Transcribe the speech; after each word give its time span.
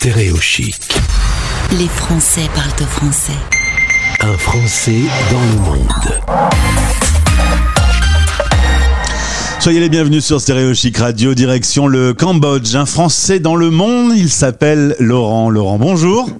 Stéréochic. 0.00 0.94
Les 1.76 1.88
Français 1.88 2.48
parlent 2.54 2.70
au 2.80 2.84
français. 2.84 3.32
Un 4.20 4.38
Français 4.38 5.00
dans 5.32 5.40
le 5.40 5.58
monde. 5.64 6.20
Soyez 9.58 9.80
les 9.80 9.88
bienvenus 9.88 10.24
sur 10.24 10.40
Stéréo 10.40 10.72
Chic 10.72 10.96
Radio, 10.98 11.34
direction 11.34 11.88
le 11.88 12.14
Cambodge. 12.14 12.76
Un 12.76 12.86
Français 12.86 13.40
dans 13.40 13.56
le 13.56 13.70
monde, 13.70 14.12
il 14.14 14.28
s'appelle 14.28 14.94
Laurent. 15.00 15.50
Laurent, 15.50 15.78
bonjour. 15.78 16.30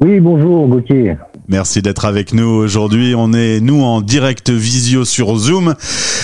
Oui, 0.00 0.18
bonjour 0.18 0.66
Gauthier. 0.66 1.16
Merci 1.52 1.82
d'être 1.82 2.06
avec 2.06 2.32
nous 2.32 2.48
aujourd'hui. 2.48 3.12
On 3.14 3.34
est, 3.34 3.60
nous, 3.60 3.82
en 3.82 4.00
direct 4.00 4.48
visio 4.48 5.04
sur 5.04 5.36
Zoom. 5.36 5.74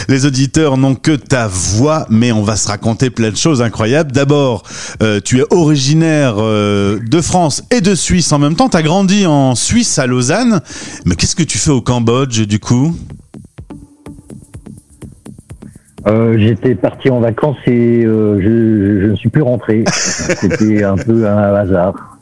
Les 0.09 0.25
auditeurs 0.25 0.79
n'ont 0.79 0.95
que 0.95 1.15
ta 1.15 1.47
voix, 1.47 2.07
mais 2.09 2.33
on 2.33 2.43
va 2.43 2.57
se 2.57 2.67
raconter 2.67 3.11
plein 3.11 3.29
de 3.29 3.37
choses 3.37 3.61
incroyables. 3.61 4.11
D'abord, 4.11 4.63
euh, 5.03 5.21
tu 5.23 5.41
es 5.41 5.45
originaire 5.51 6.37
euh, 6.39 6.99
de 6.99 7.21
France 7.21 7.63
et 7.71 7.83
de 7.83 7.95
Suisse 7.95 8.33
en 8.33 8.39
même 8.39 8.55
temps. 8.55 8.71
Tu 8.71 8.79
as 8.79 8.83
grandi 8.83 9.27
en 9.27 9.55
Suisse, 9.55 9.99
à 9.99 10.07
Lausanne. 10.07 10.63
Mais 11.05 11.15
qu'est-ce 11.15 11.37
que 11.37 11.43
tu 11.43 11.59
fais 11.59 11.73
au 11.73 11.83
Cambodge, 11.83 12.47
du 12.47 12.59
coup? 12.59 12.97
Euh, 16.07 16.39
J'étais 16.39 16.75
parti 16.75 17.11
en 17.11 17.21
vacances 17.21 17.59
et 17.67 18.01
je 18.05 19.11
ne 19.11 19.15
suis 19.17 19.29
plus 19.29 19.43
rentré. 19.43 19.85
C'était 19.93 20.85
un 20.85 20.97
peu 20.97 21.29
un 21.29 21.37
hasard. 21.55 22.18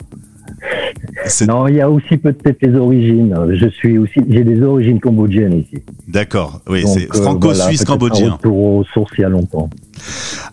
Non, 1.48 1.66
il 1.68 1.76
y 1.76 1.80
a 1.80 1.90
aussi 1.90 2.16
peut-être 2.16 2.58
les 2.62 2.74
origines. 2.76 3.34
Je 3.50 3.68
suis 3.68 3.98
aussi, 3.98 4.20
j'ai 4.28 4.44
des 4.44 4.62
origines 4.62 5.00
cambodgiennes 5.00 5.58
ici. 5.60 5.82
D'accord, 6.08 6.60
oui, 6.68 6.84
c'est 6.86 7.08
euh, 7.10 7.22
franco-suisse 7.22 7.56
voilà, 7.56 7.66
peut-être 7.68 7.86
cambodgien. 7.86 8.32
Retour 8.32 8.58
aux 8.58 8.84
sources 8.84 9.12
il 9.18 9.22
y 9.22 9.24
a 9.24 9.28
longtemps. 9.28 9.68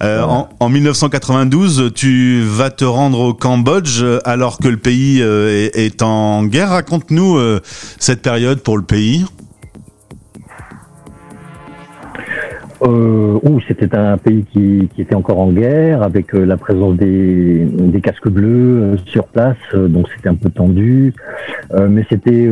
Euh, 0.02 0.22
en, 0.24 0.50
en 0.60 0.70
1992, 0.70 1.92
tu 1.94 2.42
vas 2.42 2.70
te 2.70 2.86
rendre 2.86 3.20
au 3.20 3.34
Cambodge 3.34 4.02
euh, 4.02 4.20
alors 4.26 4.58
que 4.58 4.68
le 4.68 4.78
pays 4.78 5.22
euh, 5.22 5.70
est, 5.74 5.78
est 5.78 6.02
en 6.02 6.46
guerre. 6.46 6.70
Raconte-nous 6.70 7.38
euh, 7.38 7.62
cette 8.00 8.22
période 8.22 8.60
pour 8.60 8.78
le 8.78 8.84
pays. 8.84 9.26
Euh, 12.86 13.40
ouh, 13.44 13.62
c'était 13.66 13.96
un 13.96 14.18
pays 14.18 14.44
qui, 14.52 14.90
était 14.98 15.16
encore 15.16 15.40
en 15.40 15.52
guerre, 15.52 16.04
avec 16.04 16.36
euh, 16.36 16.44
la 16.46 16.58
présence 16.58 16.98
des, 16.98 17.66
casques 18.04 18.28
bleus 18.28 18.82
euh, 18.82 18.98
sur 19.06 19.28
place, 19.28 19.56
euh, 19.74 19.88
donc 19.88 20.10
c'était 20.14 20.28
un 20.28 20.36
peu 20.36 20.50
tendu, 20.50 21.14
mais 21.90 22.06
c'était 22.10 22.50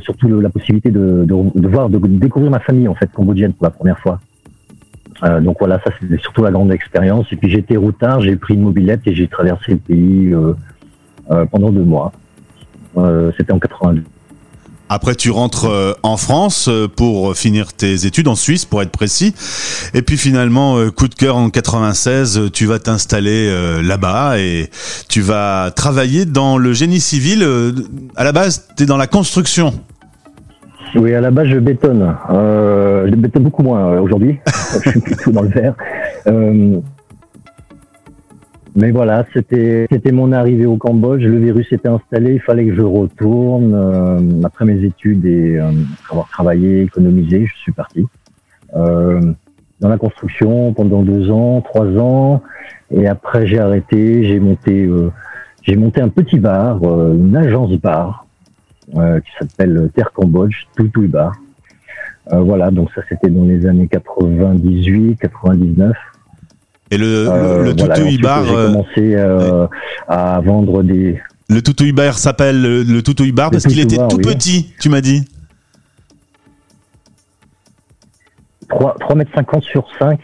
surtout 0.00 0.40
la 0.40 0.48
possibilité 0.48 0.90
de, 0.90 1.26
voir, 1.68 1.88
de 1.90 1.98
découvrir 1.98 2.50
ma 2.50 2.60
famille 2.60 2.86
en 2.86 2.94
fait 2.94 3.10
cambodgienne 3.12 3.52
pour 3.52 3.64
la 3.64 3.70
première 3.70 3.98
fois. 3.98 4.20
Donc 5.40 5.56
voilà, 5.58 5.80
ça 5.84 5.90
c'était 6.00 6.18
surtout 6.18 6.42
la 6.42 6.50
grande 6.50 6.72
expérience. 6.72 7.26
Et 7.32 7.36
puis 7.36 7.50
j'étais 7.50 7.76
routard, 7.76 8.20
j'ai 8.20 8.36
pris 8.36 8.54
une 8.54 8.62
mobilette 8.62 9.00
et 9.06 9.14
j'ai 9.14 9.26
traversé 9.26 9.72
le 9.72 9.78
pays 9.78 10.34
pendant 11.50 11.70
deux 11.70 11.82
mois. 11.82 12.12
C'était 13.36 13.52
en 13.52 13.58
92. 13.58 14.04
Après, 14.88 15.14
tu 15.14 15.30
rentres 15.30 15.64
euh, 15.64 15.92
en 16.02 16.16
France 16.16 16.68
euh, 16.68 16.88
pour 16.88 17.34
finir 17.36 17.72
tes 17.72 18.04
études 18.06 18.28
en 18.28 18.34
Suisse, 18.34 18.64
pour 18.66 18.82
être 18.82 18.90
précis. 18.90 19.34
Et 19.94 20.02
puis 20.02 20.18
finalement, 20.18 20.76
euh, 20.76 20.90
coup 20.90 21.08
de 21.08 21.14
cœur 21.14 21.36
en 21.36 21.48
96, 21.48 22.38
euh, 22.38 22.50
tu 22.50 22.66
vas 22.66 22.78
t'installer 22.78 23.48
euh, 23.48 23.82
là-bas 23.82 24.38
et 24.38 24.68
tu 25.08 25.22
vas 25.22 25.70
travailler 25.74 26.26
dans 26.26 26.58
le 26.58 26.72
génie 26.74 27.00
civil. 27.00 27.42
Euh, 27.42 27.72
À 28.16 28.24
la 28.24 28.32
base, 28.32 28.68
tu 28.76 28.82
es 28.82 28.86
dans 28.86 28.98
la 28.98 29.06
construction. 29.06 29.72
Oui, 30.96 31.12
à 31.14 31.20
la 31.20 31.30
base, 31.30 31.48
je 31.48 31.58
bétonne. 31.58 32.14
Euh, 32.30 33.08
je 33.10 33.16
bétonne 33.16 33.42
beaucoup 33.42 33.62
moins 33.62 33.94
euh, 33.94 34.00
aujourd'hui. 34.00 34.38
je 34.84 34.90
suis 34.90 35.00
plutôt 35.00 35.30
dans 35.32 35.42
le 35.42 35.48
vert. 35.48 35.74
Euh, 36.28 36.78
mais 38.76 38.90
voilà, 38.90 39.24
c'était 39.32 39.86
c'était 39.90 40.10
mon 40.10 40.32
arrivée 40.32 40.66
au 40.66 40.76
Cambodge. 40.76 41.22
Le 41.22 41.38
virus 41.38 41.72
était 41.72 41.88
installé. 41.88 42.34
Il 42.34 42.40
fallait 42.40 42.66
que 42.66 42.74
je 42.74 42.82
retourne. 42.82 43.72
Euh, 43.74 44.42
après 44.42 44.64
mes 44.64 44.82
études 44.84 45.24
et 45.24 45.58
euh, 45.58 45.70
avoir 46.10 46.28
travaillé, 46.28 46.82
économisé, 46.82 47.46
je 47.46 47.54
suis 47.56 47.72
parti. 47.72 48.04
Euh, 48.74 49.20
dans 49.80 49.88
la 49.88 49.96
construction 49.96 50.72
pendant 50.72 51.02
deux 51.02 51.30
ans, 51.30 51.60
trois 51.60 51.86
ans. 51.98 52.42
Et 52.90 53.06
après, 53.06 53.46
j'ai 53.46 53.60
arrêté. 53.60 54.24
J'ai 54.24 54.40
monté, 54.40 54.84
euh, 54.84 55.10
j'ai 55.62 55.76
monté 55.76 56.00
un 56.00 56.08
petit 56.08 56.38
bar, 56.38 56.82
une 56.82 57.36
agence 57.36 57.72
bar 57.78 58.26
qui 58.92 59.32
s'appelle 59.38 59.90
Terre 59.94 60.12
Cambodge, 60.12 60.66
Toutouy 60.76 61.06
Bar. 61.06 61.32
Euh, 62.32 62.40
voilà, 62.40 62.70
donc 62.70 62.90
ça 62.94 63.02
c'était 63.08 63.28
dans 63.28 63.44
les 63.44 63.66
années 63.66 63.88
98, 63.88 65.16
99. 65.16 65.94
Et 66.90 66.98
le, 66.98 67.24
le, 67.24 67.64
le 67.64 67.72
voilà, 67.72 67.74
Toutouï 67.74 68.04
ensuite, 68.06 68.22
Bar, 68.22 68.44
J'ai 68.44 68.52
commencé 68.52 69.16
à 70.08 70.40
vendre 70.44 70.82
des. 70.82 71.20
le 71.48 71.62
Toutouï 71.62 71.92
Bar 71.92 72.18
s'appelle 72.18 72.60
le, 72.60 72.82
le 72.82 73.02
Toutouï 73.02 73.32
Bar 73.32 73.48
Le 73.50 73.52
parce 73.52 73.64
qu'il 73.64 73.80
était 73.80 73.96
tout 73.96 74.16
oui. 74.16 74.22
petit, 74.22 74.74
tu 74.80 74.88
m'as 74.88 75.00
dit. 75.00 75.24
3, 78.68 78.96
3 78.98 79.16
mètres 79.16 79.30
50 79.34 79.62
sur 79.62 79.86
5. 79.98 80.18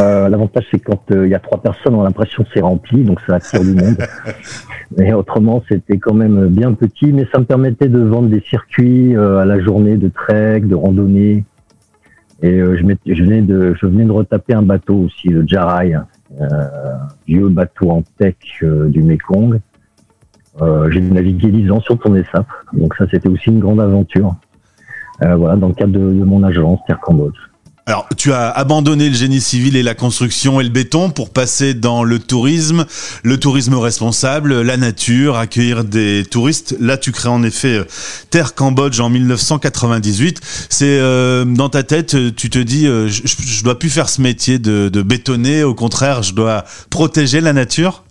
Euh, 0.00 0.28
L'avantage, 0.28 0.64
c'est 0.70 0.78
quand 0.78 1.00
euh, 1.10 1.26
il 1.26 1.30
y 1.30 1.34
a 1.34 1.38
trois 1.38 1.60
personnes, 1.60 1.94
on 1.94 2.00
a 2.02 2.04
l'impression 2.04 2.42
que 2.42 2.48
c'est 2.54 2.60
rempli, 2.60 3.04
donc 3.04 3.20
ça 3.26 3.36
attire 3.36 3.60
du 3.62 3.74
monde. 3.74 3.96
Mais 4.96 5.12
autrement, 5.12 5.62
c'était 5.68 5.98
quand 5.98 6.14
même 6.14 6.48
bien 6.48 6.72
petit, 6.74 7.12
mais 7.12 7.26
ça 7.32 7.38
me 7.38 7.44
permettait 7.44 7.88
de 7.88 7.98
vendre 7.98 8.28
des 8.28 8.42
circuits 8.42 9.16
euh, 9.16 9.38
à 9.38 9.46
la 9.46 9.58
journée 9.58 9.96
de 9.96 10.08
trek, 10.08 10.60
de 10.60 10.74
randonnée. 10.74 11.44
Et 12.42 12.58
euh, 12.58 12.76
je, 12.76 12.82
venais 12.82 13.40
de, 13.42 13.74
je 13.80 13.86
venais 13.86 14.04
de 14.04 14.10
retaper 14.10 14.54
un 14.54 14.62
bateau 14.62 14.96
aussi, 14.96 15.28
le 15.28 15.46
Jarai, 15.46 15.94
euh, 16.40 16.46
vieux 17.26 17.48
bateau 17.48 17.90
en 17.90 18.02
tech 18.18 18.34
euh, 18.62 18.88
du 18.88 19.02
Mekong. 19.02 19.60
J'ai 20.90 21.00
navigué 21.00 21.50
10 21.50 21.70
ans 21.70 21.80
sur 21.80 21.98
ton 21.98 22.14
SAP, 22.14 22.46
donc 22.74 22.94
ça 22.96 23.06
c'était 23.10 23.28
aussi 23.28 23.48
une 23.48 23.58
grande 23.58 23.80
aventure. 23.80 24.34
Voilà, 25.20 25.56
dans 25.56 25.68
le 25.68 25.74
cadre 25.74 25.92
de, 25.92 25.98
de 25.98 26.24
mon 26.24 26.42
agence 26.42 26.80
Terre 26.86 27.00
Cambodge. 27.00 27.38
Alors, 27.84 28.08
tu 28.16 28.32
as 28.32 28.48
abandonné 28.48 29.08
le 29.08 29.14
génie 29.14 29.40
civil 29.40 29.76
et 29.76 29.82
la 29.82 29.94
construction 29.96 30.60
et 30.60 30.64
le 30.64 30.70
béton 30.70 31.10
pour 31.10 31.30
passer 31.32 31.74
dans 31.74 32.04
le 32.04 32.20
tourisme, 32.20 32.86
le 33.24 33.36
tourisme 33.38 33.74
responsable, 33.74 34.62
la 34.62 34.76
nature, 34.76 35.36
accueillir 35.36 35.82
des 35.82 36.22
touristes. 36.30 36.76
Là, 36.78 36.96
tu 36.96 37.10
crées 37.10 37.28
en 37.28 37.42
effet 37.42 37.78
euh, 37.78 37.84
Terre 38.30 38.54
Cambodge 38.54 39.00
en 39.00 39.10
1998. 39.10 40.40
C'est 40.70 40.96
euh, 41.00 41.44
dans 41.44 41.68
ta 41.68 41.82
tête, 41.82 42.14
euh, 42.14 42.30
tu 42.34 42.50
te 42.50 42.60
dis, 42.60 42.86
euh, 42.86 43.08
je, 43.08 43.22
je- 43.26 43.64
dois 43.64 43.76
plus 43.76 43.90
faire 43.90 44.08
ce 44.08 44.22
métier 44.22 44.60
de, 44.60 44.88
de 44.88 45.02
bétonner. 45.02 45.64
Au 45.64 45.74
contraire, 45.74 46.22
je 46.22 46.34
dois 46.34 46.62
protéger 46.88 47.40
la 47.40 47.52
nature. 47.52 48.04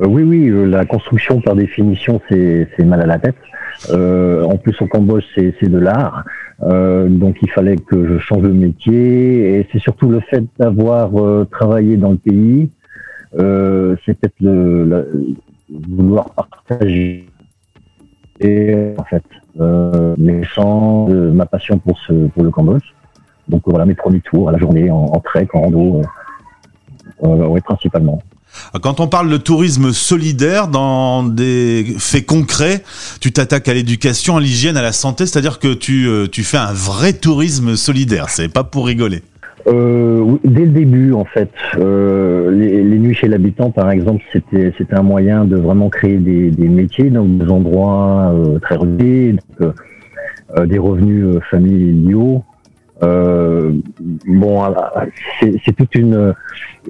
Euh, 0.00 0.06
oui, 0.06 0.22
oui, 0.22 0.50
la 0.70 0.86
construction 0.86 1.42
par 1.42 1.54
définition, 1.54 2.18
c'est 2.30 2.66
mal 2.78 3.02
à 3.02 3.06
la 3.06 3.18
tête. 3.18 3.36
Euh, 3.90 4.42
en 4.44 4.56
plus, 4.56 4.74
au 4.80 4.86
Cambodge, 4.86 5.24
c'est 5.34 5.68
de 5.68 5.78
l'art. 5.78 6.24
Euh, 6.64 7.08
donc, 7.08 7.36
il 7.42 7.50
fallait 7.50 7.76
que 7.76 8.06
je 8.06 8.18
change 8.18 8.42
de 8.42 8.48
métier. 8.48 9.58
Et 9.58 9.68
c'est 9.70 9.78
surtout 9.78 10.08
le 10.08 10.20
fait 10.20 10.44
d'avoir 10.58 11.10
euh, 11.20 11.46
travaillé 11.50 11.96
dans 11.96 12.10
le 12.10 12.16
pays. 12.16 12.70
Euh, 13.38 13.96
c'est 14.04 14.18
peut-être 14.18 14.40
le, 14.40 14.84
le- 14.84 15.34
vouloir 15.88 16.30
partager. 16.30 17.26
Et 18.40 18.94
en 18.98 19.04
fait, 19.04 19.24
euh, 19.60 20.14
mes 20.18 20.42
chants, 20.42 21.08
euh, 21.10 21.32
ma 21.32 21.46
passion 21.46 21.78
pour, 21.78 21.98
ce, 21.98 22.12
pour 22.28 22.42
le 22.44 22.50
Cambodge. 22.50 22.94
Donc, 23.48 23.62
voilà, 23.66 23.84
mes 23.84 23.94
premiers 23.94 24.20
tours 24.20 24.48
à 24.48 24.52
la 24.52 24.58
journée 24.58 24.90
en, 24.90 25.04
en 25.04 25.20
trek, 25.20 25.48
en 25.54 25.62
rando. 25.62 26.00
Euh, 27.22 27.26
euh, 27.26 27.46
ouais, 27.46 27.60
principalement. 27.60 28.20
Quand 28.82 29.00
on 29.00 29.06
parle 29.06 29.30
de 29.30 29.36
tourisme 29.36 29.92
solidaire 29.92 30.68
dans 30.68 31.22
des 31.22 31.94
faits 31.98 32.26
concrets, 32.26 32.82
tu 33.20 33.32
t'attaques 33.32 33.68
à 33.68 33.74
l'éducation, 33.74 34.36
à 34.36 34.40
l'hygiène, 34.40 34.76
à 34.76 34.82
la 34.82 34.92
santé, 34.92 35.26
c'est-à-dire 35.26 35.58
que 35.58 35.74
tu, 35.74 36.06
euh, 36.06 36.26
tu 36.26 36.42
fais 36.42 36.56
un 36.56 36.72
vrai 36.72 37.12
tourisme 37.12 37.76
solidaire. 37.76 38.28
C'est 38.28 38.52
pas 38.52 38.64
pour 38.64 38.86
rigoler. 38.86 39.22
Euh, 39.66 40.36
dès 40.44 40.66
le 40.66 40.72
début, 40.72 41.12
en 41.14 41.24
fait, 41.24 41.50
euh, 41.78 42.50
les, 42.50 42.98
nuits 42.98 43.14
chez 43.14 43.28
l'habitant, 43.28 43.70
par 43.70 43.90
exemple, 43.90 44.22
c'était 44.32 44.74
c'était 44.76 44.94
un 44.94 45.02
moyen 45.02 45.46
de 45.46 45.56
vraiment 45.56 45.88
créer 45.88 46.18
des, 46.18 46.50
des 46.50 46.68
métiers, 46.68 47.08
donc 47.08 47.38
des 47.38 47.50
endroits 47.50 48.34
très 48.60 48.76
relevés, 48.76 49.36
des 50.66 50.78
revenus 50.78 51.38
familiaux. 51.50 52.44
Euh, 53.04 53.72
bon, 54.26 54.62
ah, 54.62 55.04
c'est 55.40 55.72
toute 55.76 55.94
une 55.94 56.34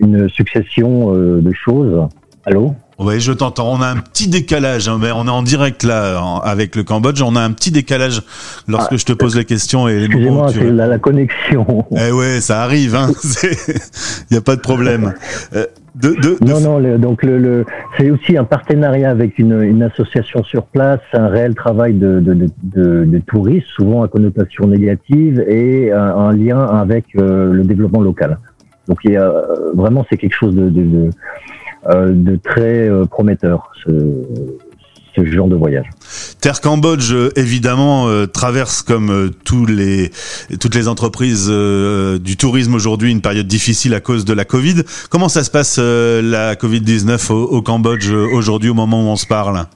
une 0.00 0.28
succession 0.28 1.14
euh, 1.14 1.40
de 1.40 1.52
choses. 1.52 2.08
Allô? 2.46 2.74
Oui, 2.98 3.20
je 3.20 3.32
t'entends. 3.32 3.72
On 3.72 3.80
a 3.80 3.88
un 3.88 3.96
petit 3.96 4.28
décalage. 4.28 4.88
hein, 4.88 4.98
mais 5.00 5.10
on 5.12 5.26
est 5.26 5.30
en 5.30 5.42
direct 5.42 5.82
là 5.82 6.20
en- 6.22 6.38
avec 6.40 6.76
le 6.76 6.84
Cambodge. 6.84 7.22
On 7.22 7.34
a 7.36 7.40
un 7.40 7.50
petit 7.52 7.70
décalage 7.70 8.22
lorsque 8.68 8.96
je 8.96 9.04
te 9.04 9.12
pose 9.12 9.34
et 9.88 10.06
moments 10.18 10.44
Ah, 10.44 10.48
Excusez-moi, 10.48 10.52
tu... 10.52 10.58
c'est 10.58 10.70
la, 10.70 10.86
la 10.86 10.98
connexion. 10.98 11.84
Eh 11.96 12.12
ouais, 12.12 12.40
ça 12.40 12.62
arrive. 12.62 12.94
Hein. 12.94 13.10
Il 14.30 14.34
y 14.34 14.36
a 14.36 14.40
pas 14.42 14.56
de 14.56 14.60
problème. 14.60 15.14
Euh, 15.54 15.66
de, 15.94 16.08
de, 16.08 16.44
de- 16.44 16.50
Non, 16.50 16.60
non, 16.60 16.78
le- 16.78 16.98
donc 16.98 17.22
le, 17.22 17.38
le, 17.38 17.64
c'est 17.96 18.10
aussi 18.10 18.36
un 18.36 18.44
partenariat 18.44 19.10
avec 19.10 19.38
une, 19.38 19.60
une 19.62 19.82
association 19.82 20.42
sur 20.42 20.64
place, 20.66 21.00
un 21.12 21.28
réel 21.28 21.54
travail 21.54 21.94
de, 21.94 22.20
de, 22.20 22.34
de, 22.34 22.46
de, 22.62 23.04
de 23.04 23.18
tourisme, 23.20 23.66
souvent 23.76 24.02
à 24.02 24.08
connotation 24.08 24.66
négative, 24.66 25.40
et 25.46 25.92
un, 25.92 26.02
un 26.26 26.32
lien 26.32 26.60
avec 26.64 27.04
euh, 27.16 27.52
le 27.52 27.62
développement 27.62 28.00
local. 28.02 28.38
Donc 28.88 28.98
il 29.04 29.12
y 29.12 29.16
a, 29.16 29.32
vraiment 29.74 30.04
c'est 30.10 30.16
quelque 30.16 30.34
chose 30.34 30.54
de, 30.54 30.68
de, 30.68 30.82
de, 30.82 31.10
euh, 31.90 32.12
de 32.12 32.36
très 32.36 32.88
euh, 32.88 33.04
prometteur. 33.06 33.70
Ce, 33.84 33.90
ce 35.14 35.24
genre 35.24 35.48
de 35.48 35.56
voyage. 35.56 35.86
Terre 36.40 36.60
Cambodge, 36.60 37.12
euh, 37.12 37.30
évidemment, 37.36 38.08
euh, 38.08 38.26
traverse 38.26 38.82
comme 38.82 39.10
euh, 39.10 39.30
tous 39.44 39.66
les, 39.66 40.10
toutes 40.60 40.74
les 40.74 40.88
entreprises 40.88 41.48
du 41.48 42.36
tourisme 42.36 42.74
aujourd'hui 42.74 43.10
une 43.10 43.20
période 43.20 43.46
difficile 43.46 43.94
à 43.94 44.00
cause 44.00 44.24
de 44.24 44.32
la 44.32 44.44
Covid. 44.44 44.82
Comment 45.10 45.28
ça 45.28 45.44
se 45.44 45.50
passe 45.50 45.78
la 45.78 46.54
Covid-19 46.54 47.32
au, 47.32 47.42
au, 47.44 47.62
Cambodge 47.62 48.10
aujourd'hui 48.10 48.70
au 48.70 48.74
moment 48.74 49.02
où 49.02 49.06
on 49.06 49.16
se 49.16 49.26
parle? 49.26 49.66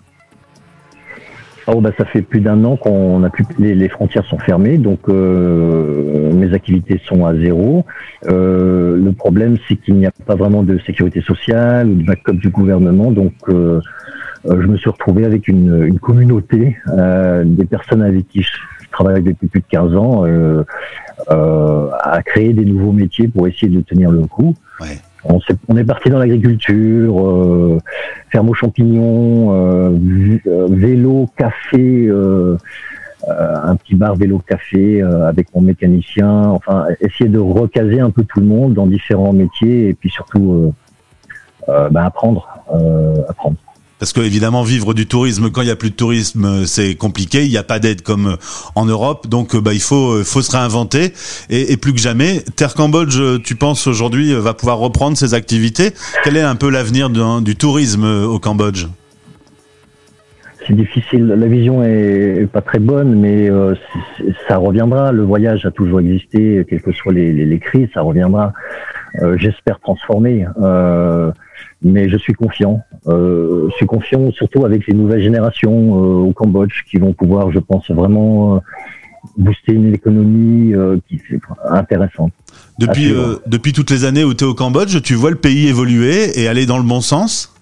Oh 1.71 1.83
bah 1.83 1.91
ça 1.99 2.07
fait 2.07 2.23
plus 2.23 2.41
d'un 2.41 2.65
an 2.65 2.77
qu'on 2.77 3.23
a 3.25 3.29
plus 3.29 3.45
les, 3.59 3.75
les, 3.75 3.91
frontières 3.91 4.25
sont 4.25 4.39
fermées, 4.39 4.79
donc 4.79 5.01
euh, 5.11 6.33
mes 6.33 6.55
activités 6.55 6.99
sont 7.05 7.27
à 7.27 7.37
zéro. 7.37 7.85
Euh, 8.27 8.97
le 8.97 9.13
problème 9.13 9.59
c'est 9.69 9.77
qu'il 9.77 9.97
n'y 9.97 10.07
a 10.07 10.11
pas 10.11 10.35
vraiment 10.35 10.63
de 10.63 10.79
sécurité 10.87 11.21
sociale 11.21 11.91
ou 11.91 11.95
de 11.97 12.05
backup 12.05 12.39
du 12.39 12.49
gouvernement, 12.49 13.11
donc 13.11 13.35
euh, 13.51 13.81
je 14.45 14.67
me 14.67 14.77
suis 14.77 14.91
retrouvé 14.91 15.25
avec 15.25 15.49
une, 15.49 15.85
une 15.85 15.99
communauté, 15.99 16.77
euh, 16.89 17.45
des 17.45 17.65
personnes 17.65 18.03
avec 18.03 18.29
qui 18.29 18.43
je 18.43 18.51
travaille 18.91 19.23
depuis 19.23 19.49
plus 19.49 19.61
de 19.61 19.67
15 19.71 19.97
ans, 19.97 20.25
euh, 20.27 20.65
à 22.01 22.23
créer 22.23 22.53
des 22.53 22.65
nouveaux 22.65 22.93
métiers 22.93 23.29
pour 23.29 23.47
essayer 23.49 23.69
de 23.69 23.81
tenir 23.81 24.11
le 24.11 24.23
coup. 24.27 24.55
Ouais. 24.81 24.99
On, 25.25 25.39
est, 25.39 25.59
on 25.69 25.77
est 25.77 25.85
parti 25.85 26.11
dans 26.11 26.19
l'agriculture, 26.19 27.21
euh, 27.21 27.79
ferme 28.31 28.51
aux 28.51 28.55
champignons, 28.55 29.53
euh, 29.53 29.91
vélo, 30.71 31.29
café, 31.37 32.07
euh, 32.07 32.57
un 33.29 33.77
petit 33.77 33.95
bar 33.95 34.15
vélo 34.15 34.39
café 34.39 35.03
avec 35.03 35.55
mon 35.55 35.61
mécanicien. 35.61 36.49
Enfin, 36.49 36.87
essayer 37.01 37.29
de 37.29 37.39
recaser 37.39 38.01
un 38.01 38.11
peu 38.11 38.23
tout 38.25 38.41
le 38.41 38.47
monde 38.47 38.75
dans 38.75 38.87
différents 38.87 39.33
métiers 39.33 39.89
et 39.89 39.95
puis 39.95 40.09
surtout 40.09 40.73
bah, 41.67 42.05
apprendre, 42.07 42.49
apprendre. 43.29 43.57
Parce 43.99 44.13
que 44.13 44.21
évidemment, 44.21 44.63
vivre 44.63 44.95
du 44.95 45.07
tourisme 45.07 45.51
quand 45.51 45.63
il 45.63 45.69
y 45.69 45.73
a 45.73 45.77
plus 45.77 45.91
de 45.91 45.95
tourisme, 45.95 46.65
c'est 46.67 46.95
compliqué. 46.95 47.45
Il 47.45 47.51
n'y 47.51 47.57
a 47.57 47.63
pas 47.63 47.79
d'aide 47.79 48.03
comme 48.03 48.37
en 48.75 48.85
Europe, 48.85 49.27
donc 49.29 49.57
bah 49.57 49.75
il 49.75 49.81
faut 49.81 50.23
faut 50.25 50.43
se 50.43 50.53
réinventer. 50.53 51.13
Et, 51.51 51.77
plus 51.77 51.93
que 51.93 52.01
jamais, 52.01 52.43
Terre 52.57 52.75
Cambodge, 52.75 53.21
tu 53.43 53.57
penses 53.57 53.87
aujourd'hui 53.87 54.33
va 54.35 54.55
pouvoir 54.55 54.79
reprendre 54.79 55.17
ses 55.17 55.35
activités? 55.35 55.93
Quel 56.25 56.37
est 56.37 56.43
un 56.43 56.57
peu 56.57 56.71
l'avenir 56.71 57.11
du 57.41 57.57
tourisme 57.57 58.05
au 58.05 58.39
Cambodge? 58.39 58.87
C'est 60.67 60.75
difficile. 60.75 61.27
La 61.27 61.47
vision 61.47 61.83
est 61.83 62.47
pas 62.53 62.61
très 62.61 62.79
bonne, 62.79 63.19
mais 63.19 63.49
euh, 63.49 63.75
ça 64.47 64.59
reviendra. 64.59 65.13
Le 65.13 65.23
voyage 65.23 65.65
a 65.65 65.71
toujours 65.71 66.01
existé, 66.01 66.65
quelles 66.69 66.83
que 66.83 66.93
soient 66.93 67.13
les 67.13 67.59
crises, 67.59 67.89
ça 67.95 68.03
reviendra. 68.03 68.53
Euh, 69.23 69.37
J'espère 69.39 69.81
transformer. 69.81 70.47
Euh, 70.61 71.33
mais 71.83 72.09
je 72.09 72.17
suis 72.17 72.33
confiant. 72.33 72.83
Euh, 73.07 73.69
je 73.71 73.77
suis 73.77 73.87
confiant 73.87 74.31
surtout 74.33 74.65
avec 74.65 74.87
les 74.87 74.95
nouvelles 74.95 75.23
générations 75.23 75.93
au 75.93 76.33
Cambodge 76.33 76.85
qui 76.91 76.99
vont 76.99 77.13
pouvoir, 77.13 77.53
je 77.53 77.59
pense, 77.59 77.91
vraiment 77.91 78.63
booster 79.37 79.73
une 79.73 79.95
économie 79.95 80.73
qui 81.09 81.17
est 81.17 81.41
intéressante. 81.69 82.33
Depuis, 82.79 83.13
depuis 83.47 83.73
toutes 83.73 83.91
les 83.91 84.05
années 84.05 84.25
où 84.25 84.35
tu 84.35 84.45
es 84.45 84.47
au 84.47 84.55
Cambodge, 84.55 85.01
tu 85.03 85.15
vois 85.15 85.31
le 85.31 85.37
pays 85.37 85.69
évoluer 85.69 86.41
et 86.41 86.49
aller 86.49 86.67
dans 86.67 86.79
le 86.79 86.85
bon 86.85 87.01
sens? 87.01 87.55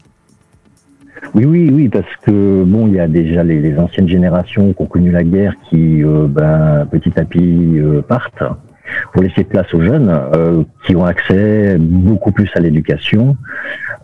Oui, 1.35 1.45
oui, 1.45 1.71
oui, 1.71 1.89
parce 1.89 2.07
que 2.23 2.63
bon, 2.65 2.87
il 2.87 2.95
y 2.95 3.01
a 3.01 3.09
déjà 3.09 3.43
les, 3.43 3.61
les 3.61 3.79
anciennes 3.79 4.09
générations 4.09 4.73
qui 4.73 4.83
ont 4.83 4.87
connu 4.87 5.11
la 5.11 5.25
guerre 5.25 5.55
qui, 5.69 6.03
ben, 6.05 6.87
petit 6.91 7.13
à 7.19 7.25
petit, 7.25 7.81
partent 8.09 8.43
pour 9.13 9.23
laisser 9.23 9.45
place 9.45 9.73
aux 9.75 9.83
jeunes 9.83 10.09
euh, 10.11 10.63
qui 10.87 10.97
ont 10.97 11.05
accès 11.05 11.77
beaucoup 11.79 12.33
plus 12.33 12.51
à 12.55 12.61
l'éducation. 12.61 13.37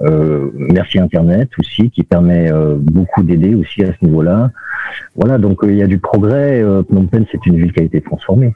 Euh, 0.03 0.51
merci 0.55 0.99
Internet 0.99 1.51
aussi 1.59 1.91
qui 1.91 2.03
permet 2.03 2.51
euh, 2.51 2.77
beaucoup 2.77 3.23
d'aider 3.23 3.55
aussi 3.55 3.83
à 3.83 3.93
ce 3.93 4.05
niveau-là. 4.05 4.51
Voilà, 5.17 5.39
donc 5.39 5.61
il 5.63 5.77
y 5.77 5.83
a 5.83 5.87
du 5.87 5.99
progrès. 5.99 6.63
Phnom 6.89 7.07
Penh, 7.07 7.25
c'est 7.31 7.45
une 7.47 7.57
ville 7.57 7.73
qui 7.73 7.81
a 7.81 7.85
été 7.85 8.01
transformée. 8.01 8.55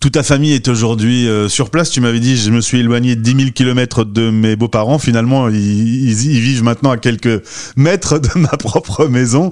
Toute 0.00 0.12
ta 0.12 0.22
famille 0.22 0.54
est 0.54 0.68
aujourd'hui 0.68 1.28
sur 1.48 1.70
place. 1.70 1.90
Tu 1.90 2.00
m'avais 2.00 2.18
dit, 2.18 2.36
je 2.36 2.50
me 2.50 2.60
suis 2.60 2.80
éloigné 2.80 3.14
de 3.14 3.20
10 3.20 3.36
000 3.36 3.50
kilomètres 3.52 4.04
de 4.04 4.30
mes 4.30 4.56
beaux-parents. 4.56 4.98
Finalement, 4.98 5.48
ils, 5.48 5.54
ils, 5.56 6.32
ils, 6.32 6.40
vivent 6.40 6.64
maintenant 6.64 6.90
à 6.90 6.96
quelques 6.96 7.42
mètres 7.76 8.18
de 8.18 8.38
ma 8.40 8.48
propre 8.48 9.06
maison. 9.06 9.50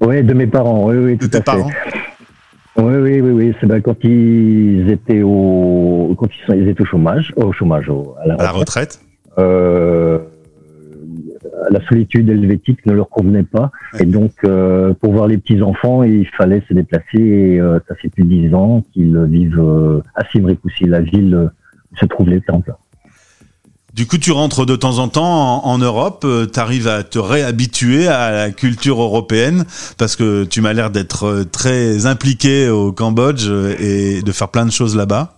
Oui, 0.00 0.22
de 0.22 0.34
mes 0.34 0.46
parents. 0.46 0.86
Oui, 0.86 0.96
oui, 0.96 1.18
tout 1.18 1.26
de 1.26 1.36
à 1.36 1.40
tes 1.40 1.50
fait. 1.50 1.58
parents. 1.58 1.70
Oui, 2.78 2.94
oui, 2.96 3.20
oui, 3.20 3.30
oui. 3.30 3.54
C'est 3.60 3.66
ben, 3.66 3.80
quand 3.80 3.96
ils 4.04 4.90
étaient 4.90 5.22
au, 5.22 6.14
quand 6.18 6.26
ils, 6.26 6.46
sont, 6.46 6.52
ils 6.52 6.68
étaient 6.68 6.82
au 6.82 6.86
chômage, 6.86 7.32
au 7.36 7.52
chômage, 7.52 7.88
au, 7.88 8.14
à 8.22 8.26
la 8.26 8.34
À 8.34 8.42
la 8.42 8.50
retraite 8.50 9.00
euh, 9.38 10.18
la 11.70 11.80
solitude 11.88 12.28
helvétique 12.28 12.84
ne 12.86 12.92
leur 12.92 13.08
convenait 13.08 13.42
pas. 13.42 13.70
Ouais. 13.94 14.02
Et 14.02 14.06
donc, 14.06 14.32
euh, 14.44 14.94
pour 14.94 15.12
voir 15.12 15.26
les 15.26 15.38
petits-enfants, 15.38 16.02
il 16.02 16.26
fallait 16.28 16.62
se 16.68 16.74
déplacer. 16.74 17.18
Et 17.18 17.60
euh, 17.60 17.78
ça 17.88 17.94
fait 17.96 18.08
plus 18.08 18.24
de 18.24 18.28
dix 18.28 18.54
ans 18.54 18.82
qu'ils 18.92 19.18
vivent 19.24 19.60
euh, 19.60 20.00
à 20.14 20.22
aussi, 20.64 20.84
la 20.84 21.00
ville 21.00 21.50
où 21.92 21.96
se 21.96 22.06
trouvent 22.06 22.28
les 22.28 22.40
temples. 22.40 22.74
Du 23.96 24.06
coup, 24.06 24.18
tu 24.18 24.30
rentres 24.30 24.66
de 24.66 24.76
temps 24.76 24.98
en 24.98 25.08
temps 25.08 25.64
en, 25.64 25.78
Europe, 25.78 26.26
tu 26.52 26.60
arrives 26.60 26.86
à 26.86 27.02
te 27.02 27.18
réhabituer 27.18 28.08
à 28.08 28.30
la 28.30 28.50
culture 28.50 29.00
européenne, 29.00 29.64
parce 29.96 30.16
que 30.16 30.44
tu 30.44 30.60
m'as 30.60 30.74
l'air 30.74 30.90
d'être 30.90 31.44
très 31.50 32.04
impliqué 32.04 32.68
au 32.68 32.92
Cambodge 32.92 33.48
et 33.80 34.20
de 34.20 34.32
faire 34.32 34.48
plein 34.48 34.66
de 34.66 34.70
choses 34.70 34.94
là-bas. 34.94 35.36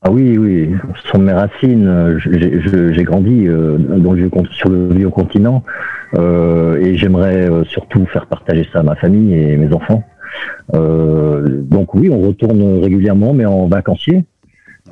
Ah 0.00 0.10
oui, 0.10 0.38
oui, 0.38 0.70
ce 1.02 1.10
sont 1.10 1.18
mes 1.18 1.32
racines. 1.32 2.18
J'ai 2.18 3.04
grandi 3.04 3.46
euh, 3.46 3.76
dans 3.76 4.12
le 4.12 4.30
sur 4.52 4.70
le 4.70 4.88
vieux 4.94 5.10
continent 5.10 5.62
euh, 6.14 6.78
et 6.80 6.96
j'aimerais 6.96 7.50
euh, 7.50 7.64
surtout 7.64 8.06
faire 8.06 8.26
partager 8.26 8.66
ça 8.72 8.80
à 8.80 8.82
ma 8.82 8.96
famille 8.96 9.34
et 9.34 9.58
mes 9.58 9.74
enfants. 9.74 10.02
Euh, 10.72 11.60
donc 11.62 11.94
oui, 11.94 12.08
on 12.10 12.20
retourne 12.20 12.82
régulièrement, 12.82 13.34
mais 13.34 13.44
en 13.44 13.66
vacancier 13.66 14.24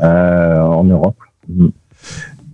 euh, 0.03 0.61
en 0.61 0.85
Europe. 0.85 1.17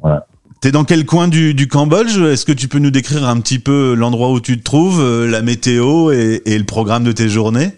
Voilà. 0.00 0.27
T'es 0.60 0.72
dans 0.72 0.82
quel 0.82 1.06
coin 1.06 1.28
du, 1.28 1.55
du 1.55 1.69
Cambodge? 1.69 2.19
Est-ce 2.19 2.44
que 2.44 2.52
tu 2.52 2.66
peux 2.66 2.81
nous 2.81 2.90
décrire 2.90 3.28
un 3.28 3.40
petit 3.40 3.60
peu 3.60 3.94
l'endroit 3.94 4.32
où 4.32 4.40
tu 4.40 4.58
te 4.58 4.64
trouves, 4.64 5.00
euh, 5.00 5.31
la 5.31 5.40
météo 5.40 6.10
et, 6.10 6.43
et, 6.46 6.58
le 6.58 6.64
programme 6.64 7.05
de 7.05 7.12
tes 7.12 7.28
journées? 7.28 7.69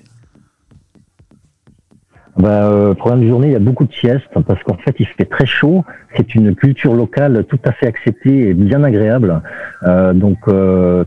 Bah, 2.38 2.70
euh, 2.70 2.94
Programme 2.94 3.20
de 3.20 3.28
journée, 3.28 3.48
il 3.48 3.52
y 3.52 3.56
a 3.56 3.60
beaucoup 3.60 3.84
de 3.84 3.92
siestes 3.92 4.24
parce 4.46 4.62
qu'en 4.62 4.78
fait, 4.78 4.96
il 4.98 5.06
fait 5.06 5.26
très 5.26 5.44
chaud. 5.44 5.84
C'est 6.16 6.34
une 6.34 6.54
culture 6.54 6.94
locale 6.94 7.44
tout 7.50 7.58
à 7.66 7.72
fait 7.72 7.86
acceptée 7.86 8.48
et 8.48 8.54
bien 8.54 8.82
agréable. 8.82 9.42
Euh, 9.82 10.14
donc, 10.14 10.38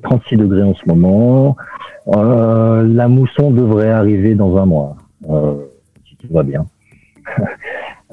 36 0.04 0.38
degrés 0.38 0.62
en 0.62 0.76
ce 0.76 0.84
moment. 0.86 1.58
Euh, 2.16 2.88
la 2.88 3.08
mousson 3.08 3.50
devrait 3.50 3.90
arriver 3.90 4.36
dans 4.36 4.58
un 4.58 4.66
mois, 4.68 4.96
si 6.08 6.16
tout 6.18 6.32
va 6.32 6.44
bien. 6.44 6.66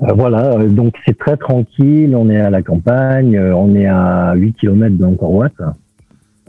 Voilà, 0.01 0.57
donc 0.67 0.95
c'est 1.05 1.19
très 1.19 1.37
tranquille, 1.37 2.17
on 2.17 2.31
est 2.31 2.41
à 2.41 2.51
la 2.51 2.63
campagne, 2.63 3.39
on 3.39 3.75
est 3.75 3.87
à 3.87 4.33
8 4.35 4.55
km 4.55 4.97
d'Angkor 4.97 5.45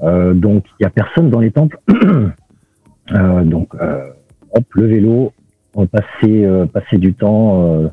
euh, 0.03 0.33
donc 0.33 0.65
il 0.79 0.83
n'y 0.83 0.87
a 0.87 0.89
personne 0.89 1.29
dans 1.29 1.39
les 1.39 1.51
temples. 1.51 1.77
euh, 3.11 3.43
donc, 3.43 3.69
euh, 3.79 4.09
hop, 4.53 4.63
le 4.73 4.87
vélo, 4.87 5.33
passer, 5.91 6.47
passer 6.73 6.97
du 6.97 7.13
temps 7.13 7.91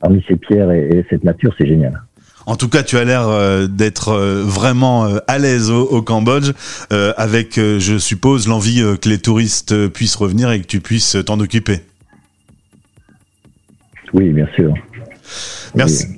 parmi 0.00 0.24
ces 0.28 0.36
pierres 0.36 0.70
et, 0.70 0.88
et 0.88 1.06
cette 1.08 1.24
nature, 1.24 1.54
c'est 1.56 1.66
génial. 1.66 2.02
En 2.46 2.56
tout 2.56 2.68
cas, 2.68 2.82
tu 2.82 2.96
as 2.96 3.04
l'air 3.04 3.28
euh, 3.28 3.66
d'être 3.66 4.08
euh, 4.08 4.42
vraiment 4.44 5.04
euh, 5.04 5.18
à 5.28 5.38
l'aise 5.38 5.70
au, 5.70 6.02
Cambodge, 6.02 6.52
avec, 6.90 7.54
je 7.56 7.98
suppose, 7.98 8.48
l'envie 8.48 8.82
que 9.00 9.08
les 9.08 9.18
touristes 9.18 9.88
puissent 9.88 10.16
revenir 10.16 10.50
et 10.50 10.60
que 10.60 10.66
tu 10.66 10.80
puisses 10.80 11.16
t'en 11.24 11.38
occuper. 11.38 11.80
Oui, 14.12 14.30
bien 14.30 14.46
sûr. 14.54 14.74
Merci. 15.74 16.06
Oui. 16.08 16.16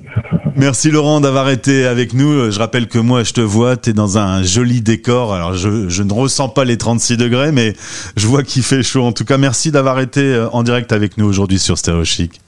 Merci 0.55 0.91
Laurent 0.91 1.21
d'avoir 1.21 1.49
été 1.49 1.85
avec 1.85 2.13
nous. 2.13 2.51
Je 2.51 2.59
rappelle 2.59 2.87
que 2.87 2.99
moi, 2.99 3.23
je 3.23 3.33
te 3.33 3.41
vois, 3.41 3.77
tu 3.77 3.89
es 3.89 3.93
dans 3.93 4.17
un 4.17 4.43
joli 4.43 4.81
décor. 4.81 5.33
Alors, 5.33 5.53
je, 5.53 5.89
je, 5.89 6.03
ne 6.03 6.13
ressens 6.13 6.49
pas 6.49 6.65
les 6.65 6.77
36 6.77 7.17
degrés, 7.17 7.51
mais 7.51 7.73
je 8.15 8.27
vois 8.27 8.43
qu'il 8.43 8.63
fait 8.63 8.83
chaud. 8.83 9.03
En 9.03 9.11
tout 9.11 9.25
cas, 9.25 9.37
merci 9.37 9.71
d'avoir 9.71 9.99
été 9.99 10.47
en 10.51 10.63
direct 10.63 10.91
avec 10.91 11.17
nous 11.17 11.25
aujourd'hui 11.25 11.59
sur 11.59 11.77
Stéréo 11.77 12.03
Chic. 12.03 12.41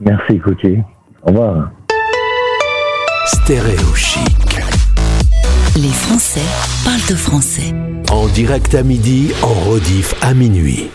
Merci, 0.00 0.38
Coutier. 0.38 0.82
Au 1.22 1.28
revoir. 1.28 1.70
Stéréo 3.26 3.94
Chic. 3.94 4.58
Les 5.76 5.88
Français 5.88 6.40
parlent 6.84 7.10
de 7.10 7.16
français. 7.16 7.74
En 8.10 8.28
direct 8.28 8.74
à 8.74 8.82
midi, 8.82 9.32
en 9.42 9.70
rediff 9.70 10.14
à 10.22 10.32
minuit. 10.32 10.88